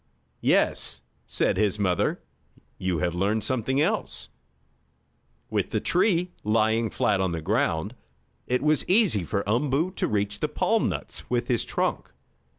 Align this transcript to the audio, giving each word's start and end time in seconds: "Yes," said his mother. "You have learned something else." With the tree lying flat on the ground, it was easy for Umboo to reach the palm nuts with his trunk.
"Yes," 0.41 1.03
said 1.27 1.57
his 1.57 1.77
mother. 1.77 2.19
"You 2.79 2.97
have 2.97 3.13
learned 3.13 3.43
something 3.43 3.79
else." 3.79 4.29
With 5.51 5.69
the 5.69 5.79
tree 5.79 6.31
lying 6.43 6.89
flat 6.89 7.21
on 7.21 7.33
the 7.33 7.39
ground, 7.43 7.93
it 8.47 8.63
was 8.63 8.83
easy 8.89 9.23
for 9.23 9.47
Umboo 9.47 9.91
to 9.97 10.07
reach 10.07 10.39
the 10.39 10.49
palm 10.49 10.89
nuts 10.89 11.29
with 11.29 11.49
his 11.49 11.63
trunk. 11.63 12.11